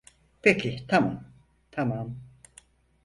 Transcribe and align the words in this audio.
Peki, 0.41 0.85
tamam, 0.87 1.23
tamam. 1.71 2.19